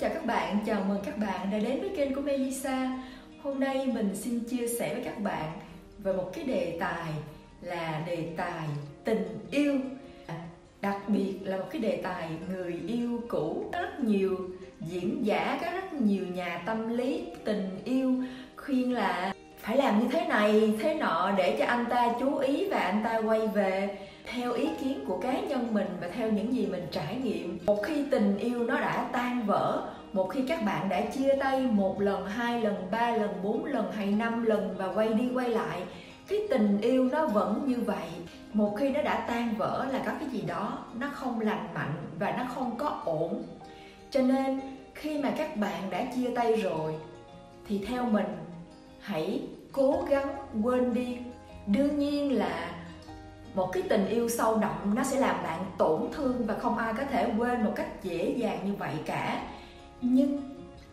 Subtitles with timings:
[0.00, 2.98] chào các bạn, chào mừng các bạn đã đến với kênh của Melissa
[3.42, 5.52] Hôm nay mình xin chia sẻ với các bạn
[5.98, 7.12] về một cái đề tài
[7.62, 8.68] là đề tài
[9.04, 9.74] tình yêu.
[10.80, 14.36] Đặc biệt là một cái đề tài người yêu cũ Có rất nhiều
[14.80, 18.14] diễn giả, có rất nhiều nhà tâm lý tình yêu.
[18.56, 22.68] Khuyên là phải làm như thế này, thế nọ để cho anh ta chú ý
[22.70, 26.54] và anh ta quay về theo ý kiến của cá nhân mình và theo những
[26.54, 27.58] gì mình trải nghiệm.
[27.66, 29.82] Một khi tình yêu nó đã tan vỡ
[30.12, 33.92] một khi các bạn đã chia tay một lần hai lần ba lần bốn lần
[33.92, 35.82] hay năm lần và quay đi quay lại
[36.28, 38.08] cái tình yêu nó vẫn như vậy.
[38.52, 41.94] Một khi nó đã tan vỡ là có cái gì đó nó không lành mạnh
[42.18, 43.42] và nó không có ổn.
[44.10, 44.60] Cho nên
[44.94, 46.94] khi mà các bạn đã chia tay rồi
[47.68, 48.26] thì theo mình
[49.00, 51.18] hãy cố gắng quên đi.
[51.66, 52.70] Đương nhiên là
[53.54, 56.92] một cái tình yêu sâu đậm, nó sẽ làm bạn tổn thương và không ai
[56.94, 59.42] có thể quên một cách dễ dàng như vậy cả.
[60.00, 60.42] Nhưng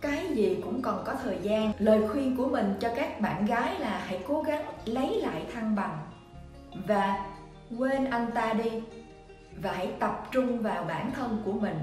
[0.00, 1.72] cái gì cũng cần có thời gian.
[1.78, 5.76] Lời khuyên của mình cho các bạn gái là hãy cố gắng lấy lại thăng
[5.76, 5.98] bằng
[6.86, 7.26] và
[7.78, 8.70] quên anh ta đi.
[9.62, 11.78] Và hãy tập trung vào bản thân của mình.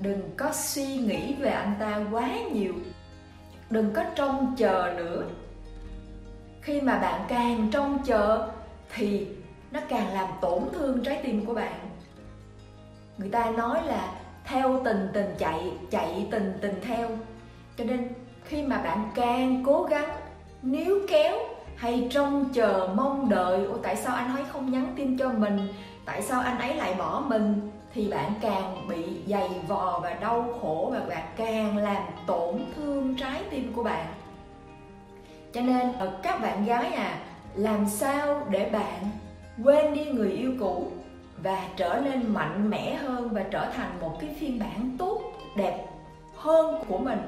[0.00, 2.74] Đừng có suy nghĩ về anh ta quá nhiều
[3.70, 5.24] đừng có trông chờ nữa.
[6.60, 8.48] Khi mà bạn càng trông chờ
[8.94, 9.26] thì
[9.70, 11.72] nó càng làm tổn thương trái tim của bạn.
[13.18, 14.14] Người ta nói là
[14.44, 17.08] theo tình tình chạy chạy tình tình theo.
[17.76, 18.08] Cho nên
[18.44, 20.10] khi mà bạn càng cố gắng,
[20.62, 21.38] níu kéo
[21.76, 25.68] hay trông chờ mong đợi, Ủa, tại sao anh ấy không nhắn tin cho mình?
[26.04, 27.70] Tại sao anh ấy lại bỏ mình?
[27.96, 33.16] Thì bạn càng bị dày vò và đau khổ và bạn càng làm tổn thương
[33.16, 34.06] trái tim của bạn.
[35.52, 37.18] Cho nên ờ, các bạn gái à
[37.54, 39.04] làm sao để bạn
[39.64, 40.86] quên đi người yêu cũ
[41.42, 45.20] và trở nên mạnh mẽ hơn và trở thành một cái phiên bản tốt,
[45.56, 45.86] đẹp
[46.36, 47.20] hơn của mình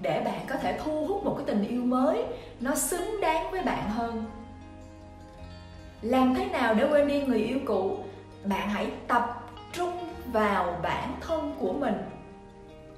[0.00, 2.24] để bạn có thể thu hút một cái tình yêu mới,
[2.60, 4.24] nó xứng đáng với bạn hơn.
[6.02, 7.98] Làm thế nào để quên đi người yêu cũ?
[8.44, 9.40] Bạn hãy tập
[10.32, 11.94] vào bản thân của mình.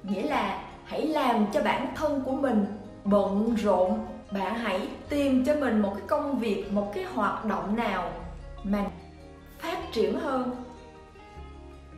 [0.03, 2.65] Nghĩa là hãy làm cho bản thân của mình
[3.03, 4.05] bận rộn.
[4.31, 8.11] Bạn hãy tìm cho mình một cái công việc, một cái hoạt động nào
[8.63, 8.85] mà
[9.59, 10.51] phát triển hơn.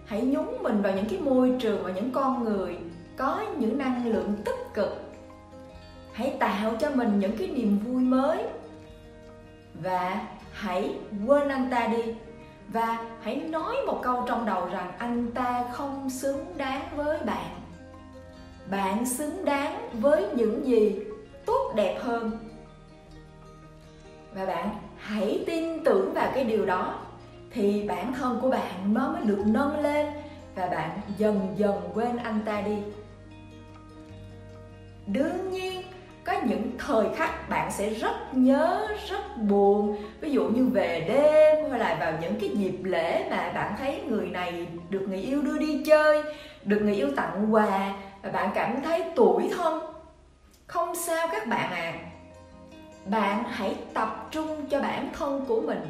[0.06, 2.78] Hãy nhúng mình vào những cái môi trường và những con người
[3.17, 5.02] có những năng lượng tích cực.
[6.13, 8.44] Hãy tạo cho mình những cái niềm vui mới.
[9.73, 10.96] Và hãy
[11.28, 12.03] quên anh ta đi
[12.68, 17.50] và hãy nói một câu trong đầu rằng anh ta không xứng đáng với bạn.
[18.72, 21.00] Bạn xứng đáng với những gì
[21.46, 22.31] tốt đẹp hơn.
[24.34, 27.00] Và bạn hãy tin tưởng vào cái điều đó,
[27.52, 30.08] thì bản thân của bạn nó mới được nâng lên
[30.56, 32.78] và bạn dần dần quên anh ta đi.
[35.08, 35.75] Đương nhiên
[36.25, 39.97] có những thời khắc bạn sẽ rất nhớ, rất buồn.
[40.22, 44.02] Ví dụ như về đêm hay là vào những cái dịp lễ mà bạn thấy
[44.08, 46.24] người này được người yêu đưa đi chơi,
[46.64, 49.80] được người yêu tặng quà và bạn cảm thấy tủi thân.
[50.68, 51.94] Không sao các bạn à
[53.06, 55.81] bạn hãy tập trung cho bản thân của mình.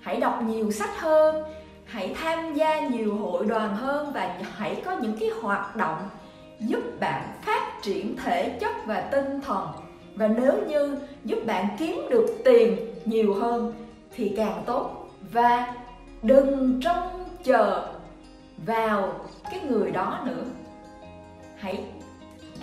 [0.00, 1.44] Hãy đọc nhiều sách hơn,
[1.84, 6.08] hãy tham gia nhiều hội đoàn hơn và hãy có những cái hoạt động
[6.66, 9.68] giúp bạn phát triển thể chất và tinh thần.
[10.14, 13.72] Và nếu như giúp bạn kiếm được tiền nhiều hơn
[14.14, 15.08] thì càng tốt.
[15.32, 15.74] Và
[16.22, 17.92] đừng trông chờ
[18.66, 19.12] vào
[19.50, 20.44] cái người đó nữa.
[21.56, 21.84] Hãy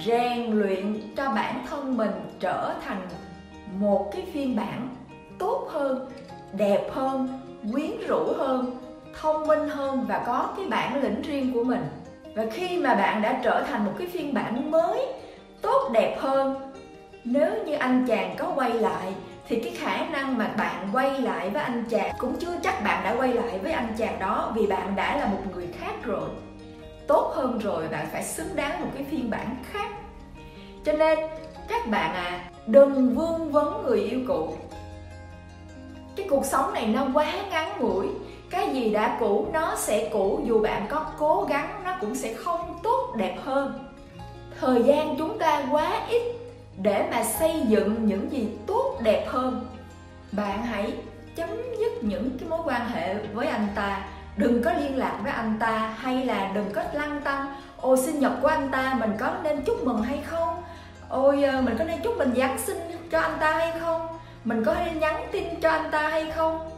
[0.05, 3.01] rèn luyện cho bản thân mình trở thành
[3.79, 4.95] một cái phiên bản
[5.37, 6.09] tốt hơn,
[6.53, 7.27] đẹp hơn,
[7.73, 8.77] quyến rũ hơn,
[9.21, 11.83] thông minh hơn và có cái bản lĩnh riêng của mình
[12.35, 15.05] và khi mà bạn đã trở thành một cái phiên bản mới,
[15.61, 16.71] tốt đẹp hơn,
[17.23, 19.13] nếu như anh chàng có quay lại,
[19.47, 23.03] thì cái khả năng mà bạn quay lại với anh chàng cũng chưa chắc bạn
[23.03, 26.29] đã quay lại với anh chàng đó, vì bạn đã là một người khác rồi.
[27.07, 29.89] Tốt hơn rồi, bạn phải xứng đáng một cái phiên bản khác.
[30.85, 31.19] Cho nên,
[31.67, 34.53] các bạn à đừng vương vấn người yêu cũ.
[36.15, 38.07] Cái cuộc sống này nó quá ngắn ngủi
[38.49, 40.41] cái gì đã cũ, nó sẽ cũ.
[40.45, 43.73] Dù bạn có cố gắng, nó cũng sẽ không tốt đẹp hơn.
[44.59, 46.21] Thời gian chúng ta quá ít
[46.81, 49.65] để mà xây dựng những gì tốt đẹp hơn.
[50.31, 50.93] Bạn hãy
[51.35, 51.49] chấm
[51.79, 54.05] dứt những cái mối quan hệ với anh ta.
[54.37, 58.19] Đừng có liên lạc với anh ta, hay là đừng có lăng tăng ôi sinh
[58.19, 60.63] nhật của anh ta, mình có nên chúc mừng hay không?
[61.09, 62.77] Ôi ờ, mình có nên chúc mình giáng sinh
[63.11, 64.07] cho anh ta hay không?
[64.43, 66.69] Mình có nên nhắn tin cho anh ta hay không?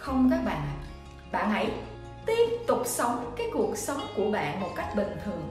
[0.00, 0.62] Không các bạn.
[1.32, 1.70] Bạn hãy
[2.26, 5.48] tiếp tục sống cái cuộc sống của bạn một cách bình thường.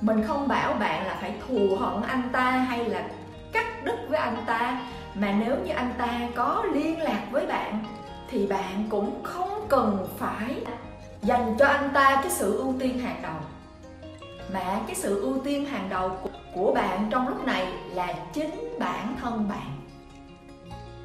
[0.00, 3.08] Mình không bảo bạn là phải thù hận anh ta hay là
[3.52, 4.80] cắt đứt với anh ta,
[5.14, 7.84] mà nếu như anh ta có liên lạc với bạn,
[8.30, 10.56] thì bạn cũng không cần phải
[11.22, 13.36] dành cho anh ta cái sự ưu tiên hàng đầu.
[14.52, 16.10] Mà cái sự ưu tiên hàng đầu
[16.54, 19.77] của bạn trong lúc này là chính bản thân bạn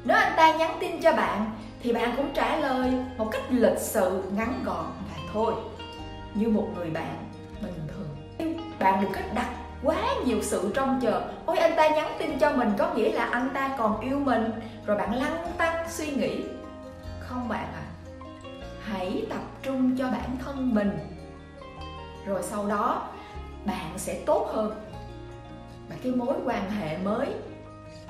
[0.04, 3.78] nếu anh ta nhắn tin cho bạn, thì bạn cũng trả lời một cách lịch
[3.78, 5.54] sự, ngắn gọn và thôi.
[6.34, 7.16] Như một người bạn
[7.62, 8.58] bình thường.
[8.78, 9.48] Bạn đừng có đặt
[9.82, 9.96] quá
[10.26, 11.22] nhiều sự trông chờ.
[11.46, 14.50] Ôi, anh ta nhắn tin cho mình có nghĩa là anh ta còn yêu mình.
[14.86, 16.40] Rồi bạn lăn tăng suy nghĩ.
[17.20, 17.82] Không bạn ạ.
[17.82, 17.90] À.
[18.84, 20.98] hãy tập trung cho bản thân mình.
[22.26, 23.08] Rồi sau đó,
[23.64, 24.74] bạn sẽ tốt hơn.
[25.88, 27.26] Và cái mối quan hệ mới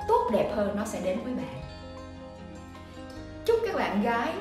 [0.07, 1.74] tốt đẹp hơn nó sẽ đến với bạn
[3.45, 4.33] chúc các bạn gái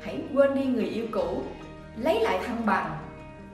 [0.00, 1.42] hãy quên đi người yêu cũ,
[1.96, 2.98] lấy lại thăng bằng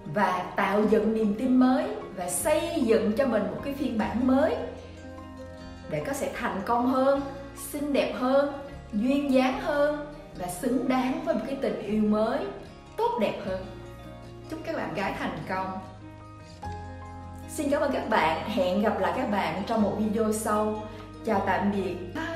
[0.04, 1.86] và tạo dựng niềm tin mới
[2.16, 4.56] và xây dựng cho mình một cái phiên bản mới
[5.90, 7.20] để có thể thành công hơn,
[7.70, 8.52] xinh đẹp hơn,
[8.92, 12.38] duyên dáng hơn và xứng đáng với một cái tình yêu mới,
[12.96, 13.64] tốt đẹp hơn.
[14.50, 15.78] Chúc các bạn gái thành công.
[17.48, 18.48] Xin cảm ơn các bạn.
[18.48, 20.82] Hẹn gặp lại các bạn trong một video sau.
[21.26, 21.96] Chào tạm biệt.
[22.14, 22.31] Bye.